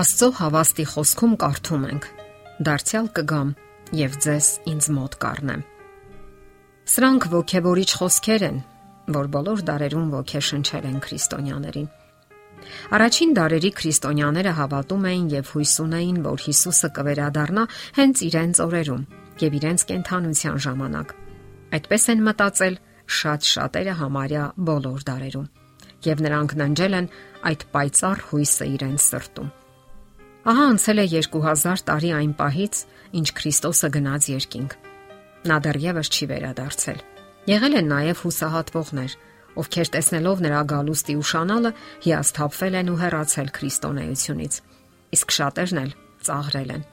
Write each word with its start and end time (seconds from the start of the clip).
Աստծո 0.00 0.26
հավաստի 0.38 0.84
խոսքում 0.88 1.32
կարդում 1.42 1.82
ենք. 1.90 2.04
Դարձյալ 2.64 3.08
կգամ 3.16 3.48
եւ 3.98 4.14
ձեզ 4.24 4.46
ինձ 4.70 4.86
մոտ 4.96 5.16
կառնեմ։ 5.24 5.64
Սրանք 6.92 7.26
ողքեվորիչ 7.34 7.90
խոսքեր 8.00 8.44
են, 8.48 8.60
որ 9.16 9.28
բոլոր 9.34 9.64
դարերում 9.70 10.06
ողքեշնչել 10.14 10.88
են 10.90 10.96
քրիստոնյաներին։ 11.04 11.90
Առաջին 12.96 13.36
դարերի 13.40 13.72
քրիստոնյաները 13.80 14.56
հավատում 14.60 15.06
էին 15.10 15.28
եւ 15.36 15.52
հույս 15.52 15.74
ունեին, 15.84 16.18
որ 16.30 16.44
Հիսուսը 16.48 16.92
կվերադառնա 16.96 17.68
հենց 18.00 18.24
իրենց 18.30 18.64
օրերում 18.64 19.06
եւ 19.44 19.60
իրենց 19.60 19.86
կենթանության 19.90 20.60
ժամանակ։ 20.70 21.16
Այդպես 21.76 22.04
են 22.14 22.26
մտածել 22.30 22.82
շատ 23.20 23.52
շատերը 23.52 24.00
համարյա 24.00 24.44
բոլոր 24.70 25.08
դարերում 25.12 25.48
եւ 26.08 26.20
նրանք 26.24 26.60
ննջել 26.64 27.00
են 27.04 27.14
այդ 27.50 27.64
պայծառ 27.74 28.28
հույսը 28.30 28.74
իրենց 28.80 29.10
սրտում։ 29.10 29.56
Ահա 30.40 30.62
անցել 30.72 31.00
է 31.02 31.06
2000 31.12 31.82
տարի 31.84 32.10
այն 32.16 32.30
պահից, 32.38 32.76
ինչ 33.20 33.26
Քրիստոսը 33.36 33.88
գնաց 33.92 34.28
երկինք։ 34.30 34.76
Նա 35.50 35.56
դեռևս 35.66 36.08
չի 36.16 36.28
վերադարձել։ 36.30 37.00
Եղել 37.50 37.74
են 37.80 37.90
նաև 37.90 38.22
հուսահատվողներ, 38.24 39.16
ովքեր 39.60 39.90
տեսնելով 39.96 40.40
նրա 40.46 40.60
գալուստի 40.72 41.14
ուշանալը 41.20 41.70
հիասթափվել 42.06 42.74
են 42.80 42.88
ու 42.88 42.98
հեռացել 43.00 43.48
քրիստոնեությունից։ 43.60 44.54
Իսկ 45.16 45.34
շատերն 45.36 45.80
էլ 45.80 45.92
ծաղրել 46.24 46.70
են։ 46.76 46.84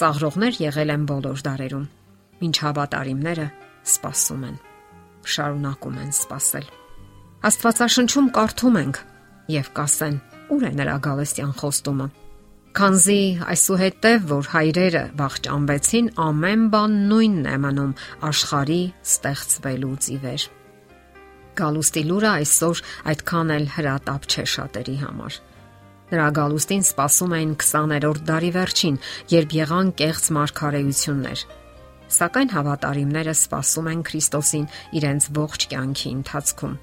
Ծաղրողներ 0.00 0.54
եղել 0.64 0.90
են 0.94 1.04
բոլոր 1.10 1.44
դարերում։ 1.46 1.86
Մինչ 2.40 2.56
հավատարիմները 2.64 3.46
սпасում 3.90 4.42
են։ 4.50 4.56
Շարունակում 5.30 6.00
են 6.00 6.10
սпасել։ 6.16 6.66
Աստվածաշնչում 7.50 8.30
կարդում 8.34 8.80
ենք 8.80 9.00
եւ 9.60 9.70
կասեն՝ 9.76 10.16
ուր 10.50 10.66
է 10.66 10.72
նրա 10.80 10.96
գալստյան 11.04 11.54
խոստումը։ 11.60 12.08
Քանզի 12.70 13.22
այսուհետև 13.50 14.26
որ 14.30 14.48
հայրերը 14.52 15.00
վախճանվեցին, 15.18 16.08
ամեն 16.22 16.60
բան 16.70 16.92
նույնն 17.10 17.48
է 17.50 17.54
մնում 17.64 17.94
աշխարի 18.28 18.82
ստեղծվելուց 19.10 20.06
ի 20.14 20.18
վեր։ 20.22 20.44
Գալուստի 21.60 22.04
լուրը 22.10 22.30
այսօր 22.30 22.82
այդքան 23.10 23.50
էլ 23.56 23.66
հրատապ 23.74 24.28
չէ 24.30 24.44
շատերի 24.54 24.96
համար։ 25.02 25.40
Նրա 26.10 26.28
գալուստին 26.38 26.86
սպասում 26.86 27.34
էին 27.40 27.52
20-րդ 27.58 28.22
դարի 28.30 28.52
վերջին, 28.54 29.02
երբ 29.34 29.58
եղան 29.58 29.92
կեղծ 29.98 30.30
մարգարեություններ։ 30.38 31.44
Սակայն 32.20 32.54
հավատարիմները 32.54 33.34
սպասում 33.40 33.90
են 33.90 34.00
Քրիստոսին 34.10 34.66
իրենց 35.00 35.30
ողջ 35.42 35.68
կյանքի 35.74 36.10
ընթացքում։ 36.20 36.80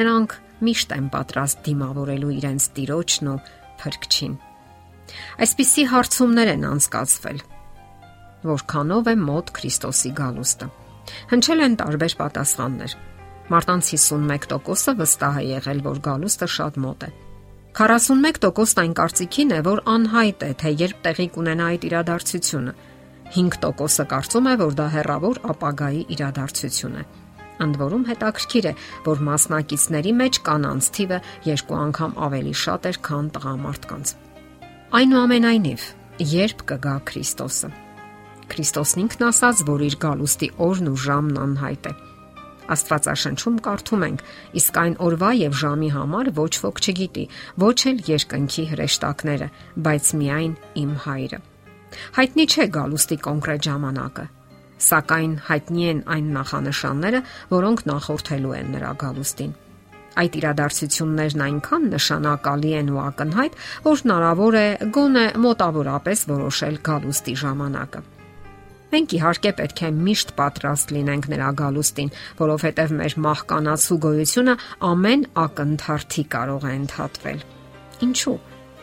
Նրանք 0.00 0.36
միշտ 0.68 0.98
են 0.98 1.08
պատրաստ 1.12 1.64
դիմավորելու 1.68 2.36
իրենց 2.40 2.68
Տիրոջն 2.76 3.32
ու 3.32 3.40
Փրկչին։ 3.78 4.36
Այսպիսի 5.44 5.84
հարցումներ 5.92 6.50
են 6.54 6.66
անցկացվել. 6.68 7.38
Որքանով 8.48 9.08
է 9.12 9.14
մոտ 9.28 9.52
Քրիստոսի 9.58 10.10
գալուստը։ 10.18 10.68
Հնչել 11.32 11.64
են 11.66 11.78
տարբեր 11.80 12.14
պատասխաններ։ 12.18 12.92
Մարտանց 13.48 13.88
51%-ը 13.94 14.94
վստահ 14.98 15.38
է 15.40 15.44
եղել, 15.48 15.80
որ 15.88 16.00
գալուստը 16.04 16.48
շատ 16.58 16.78
մոտ 16.84 17.06
է։ 17.08 17.10
41%-ն 17.78 18.82
այն 18.82 18.94
կարծիքին 18.98 19.54
է, 19.54 19.60
որ 19.68 19.80
անհայտ 19.94 20.44
է, 20.44 20.50
թե 20.60 20.72
երբ 20.82 21.00
տեղի 21.06 21.26
կունենա 21.36 21.68
այդ 21.72 21.86
իրադարձությունը։ 21.88 22.74
5%-ը 23.38 24.06
կարծում 24.12 24.48
է, 24.48 24.54
որ 24.62 24.76
դա 24.78 24.86
հերավոր 24.96 25.40
ապագայի 25.54 26.02
իրադարձություն 26.16 26.98
է։ 26.98 27.04
Ընդ 27.64 27.78
որում 27.82 28.04
հետաքրքիր 28.08 28.66
է, 28.70 28.72
որ 29.08 29.22
մասնակիցների 29.28 30.12
մեջ 30.22 30.40
կանանց 30.48 30.90
թիվը 30.98 31.18
երկու 31.48 31.78
անգամ 31.78 32.16
ավելի 32.28 32.54
շատ 32.62 32.90
էր, 32.92 33.00
քան 33.08 33.30
տղամարդկանց։ 33.38 34.14
Այնուամենայնիվ, 34.88 35.82
երբ 36.24 36.62
կգա 36.64 36.92
Քրիստոսը։ 37.10 37.68
Քրիստոսն 38.48 39.02
ինքն 39.02 39.24
ասաց, 39.26 39.60
որ 39.68 39.84
իր 39.84 39.96
գալուստի 40.00 40.48
օրն 40.64 40.88
ու 40.88 41.00
ժամն 41.02 41.36
անհայտ 41.42 41.88
է։ 41.90 41.92
Աստվածաշնչում 42.72 43.58
կարդում 43.68 44.06
ենք. 44.08 44.24
իսկ 44.62 44.80
այն 44.84 44.96
օրվա 45.08 45.30
եւ 45.40 45.60
ժամի 45.60 45.90
համար 45.98 46.32
ոչ 46.40 46.54
ոք 46.64 46.82
չգիտի, 46.88 47.26
ոչ 47.68 47.78
էլ 47.92 48.02
երկնքի 48.08 48.64
հրեշտակները, 48.72 49.48
բայց 49.76 50.04
միայն 50.24 50.56
իմ 50.80 50.90
հայրը։ 51.04 51.38
Հայտնի 52.16 52.44
չէ 52.48 52.68
գալուստի 52.80 53.16
կոնկրետ 53.28 53.62
ժամանակը, 53.68 54.26
սակայն 54.88 55.32
հայտնի 55.52 55.88
են 55.92 56.04
այն 56.16 56.34
նախանշանները, 56.40 57.24
որոնք 57.52 57.88
նախորդելու 57.92 58.60
են 58.64 58.76
նրա 58.78 58.92
գալուստին։ 59.04 59.52
Այդ 60.18 60.36
իրադարձություններն 60.38 61.42
այնքան 61.46 61.84
նշանակալի 61.94 62.70
են 62.78 62.88
ու 62.90 63.00
ակնհայտ, 63.06 63.58
որ 63.86 64.00
հնարավոր 64.02 64.56
է 64.58 64.68
գոնե 64.96 65.26
մոտավորապես 65.44 66.24
որոշել 66.32 66.78
գալուստի 66.88 67.34
ժամանակը։ 67.42 68.00
Մենք 68.88 69.14
իհարկե 69.18 69.50
պետք 69.58 69.80
է 69.84 69.88
միշտ 69.94 70.30
պատրաստ 70.38 70.92
լինենք 70.96 71.26
նրա 71.28 71.48
գալուստին, 71.58 72.10
որովհետև 72.38 72.94
մեր 72.98 73.16
մահկանացու 73.26 73.98
գոյությունը 74.04 74.54
ամեն 74.88 75.24
ակնթարթի 75.44 76.24
կարող 76.34 76.64
է 76.64 76.72
ընդհատվել։ 76.78 77.42
Ինչու՞։ 78.08 78.36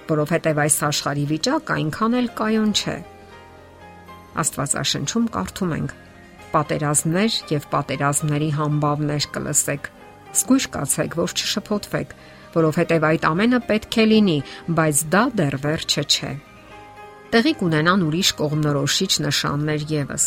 Որովհետև 0.05 0.61
այս 0.61 0.77
աշխարհի 0.85 1.25
վիճակը 1.33 1.75
այնքան 1.75 2.17
էլ 2.21 2.27
կայուն 2.37 2.73
չէ։ 2.77 2.97
Աստվածաշնչում 4.45 5.29
կարդում 5.35 5.75
ենք. 5.79 5.95
պատերազմներ 6.55 7.37
եւ 7.51 7.63
պատերազմների 7.71 8.49
համբավներ 8.55 9.25
կլսեք 9.35 9.89
Զգույշ 10.35 10.65
կացեք, 10.75 11.15
որ 11.15 11.35
չշփոթվեք, 11.35 12.09
որովհետև 12.55 13.05
այդ 13.09 13.27
ամենը 13.29 13.59
պետք 13.69 13.95
է 13.95 14.05
լինի, 14.11 14.39
բայց 14.75 15.03
դա 15.13 15.23
դեռ 15.39 15.55
վերջը 15.65 16.03
չէ։ 16.05 16.31
Տեղի 17.35 17.53
կունենան 17.59 18.03
ուրիշ 18.05 18.29
կողմնորոշիչ 18.39 19.11
նշաններ 19.25 19.85
եւս, 19.91 20.25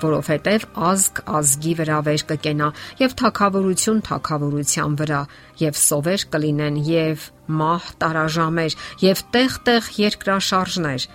որովհետև 0.00 0.64
ազգ 0.90 1.20
ազգի 1.40 1.74
վրա 1.80 1.98
վեր 2.06 2.24
կկենա 2.30 2.68
եւ 3.02 3.14
թակավորություն 3.20 4.00
թակավորության 4.08 4.96
վրա 5.00 5.20
եւ 5.60 5.78
սովեր 5.82 6.24
կլինեն 6.32 6.80
եւ 6.88 7.28
մահ 7.60 7.92
տարաժամեր 8.00 8.78
եւ 9.04 9.22
տեղ-տեղ 9.36 9.92
երկրաշարժներ, 10.00 11.06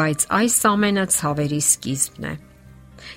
բայց 0.00 0.28
այս 0.40 0.60
ամենը 0.74 1.08
ցավերի 1.16 1.60
սկիզբն 1.70 2.30
է։ 2.30 2.36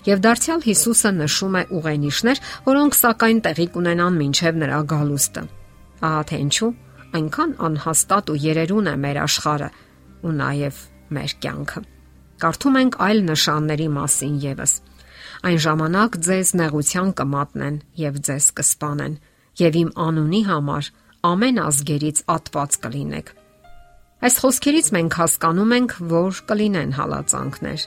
Եվ 0.07 0.23
դարձյալ 0.23 0.63
Հիսուսը 0.67 1.11
նշում 1.17 1.57
է 1.59 1.63
ուղենիշներ, 1.77 2.41
որոնք 2.67 2.97
սակայն 2.99 3.41
տեղի 3.47 3.67
կունենան 3.73 4.17
մինչև 4.21 4.57
նրա 4.63 4.79
գալուստը։ 4.93 5.43
Ահա 6.03 6.23
թե 6.29 6.39
ինչու 6.43 6.71
այնքան 7.13 7.51
անհաստատ 7.67 8.31
ու 8.33 8.39
երերուն 8.43 8.89
է 8.89 8.95
մեր 9.03 9.19
աշխարհը 9.23 9.69
ու 10.23 10.33
նաև 10.39 10.81
մեր 11.13 11.35
կյանքը։ 11.43 11.83
Կարդում 12.43 12.79
ենք 12.81 12.97
այլ 13.07 13.21
նշանների 13.29 13.87
մասին 13.93 14.35
եւս։ 14.43 14.73
Այն 15.43 15.59
ժամանակ 15.63 16.17
ձեզ 16.27 16.49
նեղության 16.59 17.13
կմատնեն 17.19 17.77
եւ 17.99 18.19
ձեզ 18.27 18.45
կսպանեն 18.57 19.15
եւ 19.63 19.79
իմ 19.83 19.89
անունի 20.03 20.41
համար 20.49 20.89
ամեն 21.29 21.59
ազգերից 21.63 22.21
ատված 22.33 22.77
կլինեք։ 22.83 23.33
Այս 24.23 24.35
խոսքերից 24.43 24.87
մենք 24.95 25.17
հասկանում 25.19 25.73
ենք, 25.77 25.95
որ 26.13 26.39
կլինեն 26.49 26.95
հալածանքներ 26.97 27.85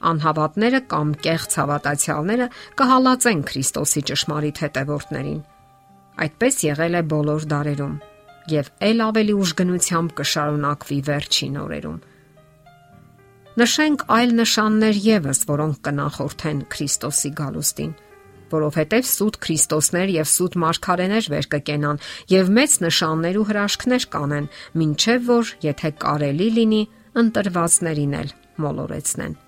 անհավատները 0.00 0.80
կամ 0.90 1.08
կեղծ 1.24 1.56
հավատացյալները 1.60 2.46
կհալածեն 2.80 3.40
Քրիստոսի 3.50 4.02
ճշմարիտ 4.10 4.60
հետևորդներին։ 4.64 5.40
Այդպես 6.20 6.62
եղել 6.66 6.94
է 7.00 7.02
բոլոր 7.10 7.48
դարերում 7.50 7.96
եւ 8.50 8.70
ել 8.90 9.02
ավելի 9.06 9.34
ուժգնությամբ 9.40 10.14
կշարունակվի 10.20 11.00
վերջին 11.10 11.58
օրերում։ 11.60 11.98
Նշենք 13.60 14.04
այլ 14.14 14.30
նշաններ 14.40 15.00
եւս, 15.04 15.40
որոնք 15.50 15.80
կնախորդեն 15.86 16.60
Քրիստոսի 16.70 17.30
գալուստին, 17.40 17.92
որովհետև 18.54 19.08
սուտ 19.10 19.38
Քրիստոսներ 19.44 20.12
եւ 20.14 20.30
սուտ 20.30 20.56
մարգարեներ 20.64 21.28
վեր 21.34 21.50
կկենան 21.56 22.00
եւ 22.30 22.54
մեծ 22.60 22.78
նշաններ 22.86 23.38
ու 23.42 23.46
հրաշքներ 23.50 24.08
կանեն, 24.16 24.48
ինչեւ 24.86 25.28
որ 25.34 25.54
եթե 25.66 25.92
կարելի 26.06 26.50
լինի 26.56 26.82
ընտրվածներին 27.20 28.18
էլ 28.22 28.34
մոլորեցնեն։ 28.64 29.38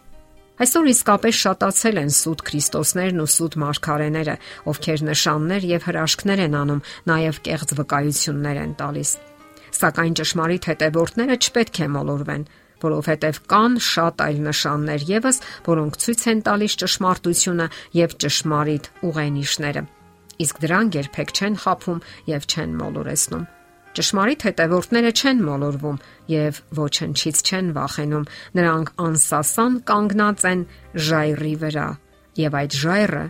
Այսօր 0.60 0.88
իսկապես 0.93 1.38
շատացել 1.43 1.99
են 2.02 2.10
սուտ 2.12 2.43
Քրիստոսներն 2.44 3.22
ու 3.22 3.28
սուտ 3.32 3.54
մարգարեները, 3.62 4.34
ովքեր 4.69 5.04
նշաններ 5.08 5.64
եւ 5.70 5.87
հրաշքներ 5.88 6.43
են 6.44 6.56
անում, 6.60 6.82
նաեւ 7.08 7.38
կեղծ 7.46 7.72
վկայություններ 7.78 8.60
են 8.62 8.75
տալիս։ 8.82 9.12
Սակայն 9.72 10.19
ճշմարիտ 10.20 10.69
հետևորդները 10.72 11.38
չպետք 11.40 11.81
է 11.81 11.88
մոլորվեն, 11.96 12.44
որովհետև 12.82 13.40
կան 13.52 13.81
շատ 13.88 14.22
այլ 14.26 14.38
նշաններ 14.52 15.08
եւս, 15.08 15.40
որոնք 15.72 15.99
ցույց 16.04 16.22
են 16.32 16.44
տալիս 16.50 16.76
ճշմարտությունը 16.82 17.66
եւ 18.02 18.16
ճշմարիտ 18.26 18.93
ուղենիշները։ 19.08 19.82
Իսկ 20.43 20.62
դրանք 20.66 21.00
երբեք 21.00 21.34
չեն 21.38 21.58
խափում 21.64 22.06
եւ 22.28 22.48
չեն 22.52 22.78
մոլորեցնում։ 22.82 23.50
Ճշմարիտ 23.93 24.44
հետևորդները 24.47 25.11
չեն 25.12 25.41
մոլորվում 25.47 25.99
եւ 26.33 26.61
ոչնչից 26.79 27.43
չեն 27.44 27.67
վախենում։ 27.77 28.25
Նրանք 28.56 28.93
անսասան 29.06 29.75
կանգնած 29.91 30.44
են 30.53 30.62
ժայռի 31.09 31.55
վրա 31.62 31.89
եւ 32.41 32.56
այդ 32.62 32.77
ժայռը 32.83 33.25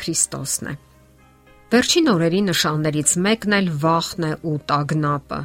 Քրիստոսն 0.00 0.70
է։ 0.72 0.74
Վերջին 1.66 2.08
օրերի 2.12 2.40
նշաններից 2.46 3.12
մեկն 3.26 3.54
էլ 3.56 3.68
վախն 3.82 4.26
է 4.26 4.32
ու 4.46 4.56
տագնապը, 4.70 5.38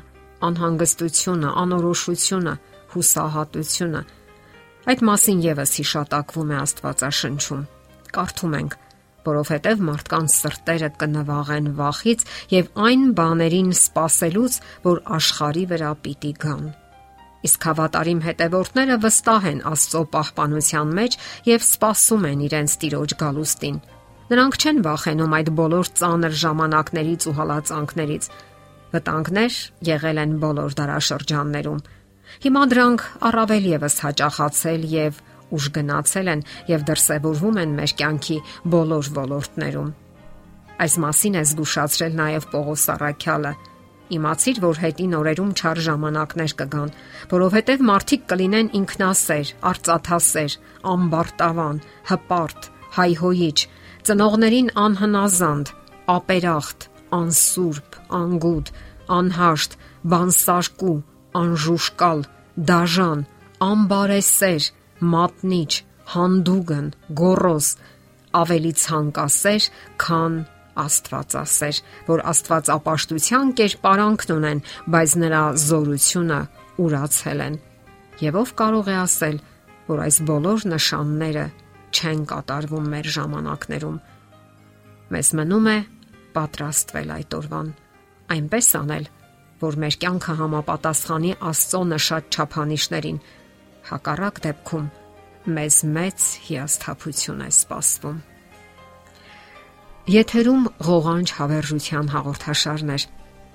անհանգստությունը, 0.48 1.54
անորոշությունը, 1.62 2.54
հուսահատությունը։ 2.94 4.02
Այդ 4.92 5.04
մասին 5.12 5.42
եւս 5.46 5.74
հիշատակվում 5.82 6.52
է 6.52 6.58
Աստվածաշնչում։ 6.62 7.66
Կարդում 8.16 8.56
ենք 8.62 8.78
որովհետև 9.28 9.82
մարդկանց 9.88 10.36
սրտերը 10.42 10.90
կնվաղեն 11.02 11.70
վախից 11.78 12.26
եւ 12.52 12.70
այն 12.88 13.08
բաներին 13.18 13.72
սпасելուց, 13.78 14.60
որ 14.86 15.02
աշխարի 15.18 15.66
վրա 15.72 15.92
պիտի 16.06 16.34
գան։ 16.42 16.64
Իսկ 17.42 17.66
հավատարիմ 17.72 18.20
հետևորդները 18.26 18.98
վստահ 19.02 19.48
են 19.52 19.64
Աստծո 19.72 20.02
պահպանության 20.14 20.92
մեջ 21.00 21.18
եւ 21.48 21.64
սпасում 21.66 22.28
են 22.32 22.44
իրենց 22.48 22.76
ծիրոջ 22.82 23.16
գալուստին։ 23.22 23.80
Նրանք 24.32 24.60
չեն 24.62 24.84
վախենում 24.86 25.34
այդ 25.38 25.50
բոլոր 25.58 25.90
ծանր 26.02 26.36
ժամանակներից 26.42 27.26
ու 27.32 27.36
հալածանքներից։ 27.42 28.30
Վտանգներ 28.92 29.58
եղել 29.90 30.22
են 30.22 30.38
բոլոր 30.46 30.78
դարաշրջաններում։ 30.82 31.82
Հիմա 32.46 32.64
դրանք 32.72 33.04
առավել 33.32 33.68
եւս 33.72 33.96
հաճախացել 34.06 34.86
եւ 34.92 35.20
և 35.22 35.31
գնացել 35.78 36.32
են 36.32 36.46
եւ 36.72 36.86
դրսեւորվում 36.92 37.60
են 37.62 37.76
մեր 37.82 37.94
կյանքի 38.02 38.38
բոլոր 38.76 39.10
ոլորտներում։ 39.18 39.92
Այս 40.82 40.96
մասին 41.04 41.36
է 41.38 41.44
զգուշացրել 41.52 42.16
նաեւ 42.18 42.48
Պողոս 42.52 42.86
Արաքյալը։ 42.96 43.52
Իմացիր, 44.12 44.58
որ 44.64 44.80
հետին 44.82 45.14
օրերում 45.22 45.52
չար 45.56 45.82
ժամանակներ 45.88 46.54
կգան, 46.62 46.90
որովհետև 47.32 47.84
մարդիկ 47.90 48.24
կլինեն 48.32 48.72
ինքնասեր, 48.82 49.52
արծաթասեր, 49.72 50.56
ամբարտավան, 50.92 51.78
հպարտ, 52.12 52.68
հայհոյիչ, 52.98 53.60
ծնողներին 54.10 54.74
անհնազանդ, 54.82 55.72
ապերախտ, 56.16 56.90
անսուրբ, 57.22 57.98
անգուտ, 58.22 58.74
անհաշտ, 59.22 59.78
բանսարկու, 60.12 60.98
անժուշկալ, 61.42 62.26
դաժան, 62.72 63.26
ամբարեսեր, 63.72 64.64
մատնիչ, 65.02 65.72
հանդուգն, 66.14 66.88
գոռոզ, 67.22 67.68
ավելի 68.42 68.74
ցանկասեր, 68.82 69.68
քան 70.02 70.36
Աստվածասեր, 70.82 71.80
որ 72.08 72.22
Աստվածապաշտության 72.32 73.50
կերպարանքն 73.60 74.34
ունեն, 74.38 74.62
բայց 74.94 75.16
նրա 75.24 75.42
զորությունը 75.66 76.40
ուրացել 76.86 77.42
են։ 77.46 77.58
Եվ 78.22 78.38
ով 78.42 78.54
կարող 78.62 78.92
է 78.92 78.96
ասել, 79.02 79.42
որ 79.92 80.04
այս 80.06 80.18
բոլոր 80.30 80.66
նշանները 80.72 81.46
չեն 81.92 82.22
կատարվում 82.32 82.88
մեր 82.94 83.10
ժամանակներում։ 83.18 83.98
Մեզ 85.12 85.32
մնում 85.42 85.68
է 85.72 85.78
պատրաստվել 86.38 87.12
այդ 87.18 87.36
օրվան, 87.42 87.72
այնպես 88.32 88.70
անել, 88.80 89.06
որ 89.62 89.78
մեր 89.84 89.98
կյանքը 90.02 90.36
համապատասխանի 90.42 91.34
Աստծո 91.52 91.82
նշած 91.92 92.38
չափանիշներին 92.38 93.20
Հակառակ 93.90 94.42
դեպքում 94.46 94.90
մեզ 95.58 95.78
մեծ 95.98 96.26
հիասթափություն 96.48 97.42
է 97.42 97.50
սպասվում։ 97.52 98.20
Եթերում 100.12 100.68
ղողանջ 100.86 101.34
հավերժության 101.38 102.12
հաղորդաշարն 102.14 102.92
է։ 102.94 103.00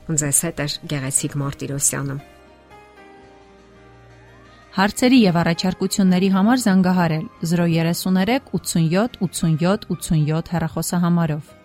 Ձեզ 0.07 0.41
հետ 0.47 0.63
է 0.63 0.67
Գեղեցիկ 0.93 1.37
Մարտիրոսյանը։ 1.43 2.17
Հարցերի 4.77 5.19
եւ 5.25 5.37
առաջարկությունների 5.41 6.29
համար 6.37 6.63
զանգահարել 6.67 7.27
033 7.51 8.51
87 8.61 9.17
87 9.25 9.87
87 9.95 10.53
հեռախոսահամարով։ 10.57 11.56